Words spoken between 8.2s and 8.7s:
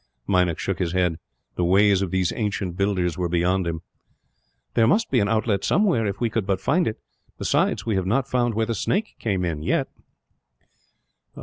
found where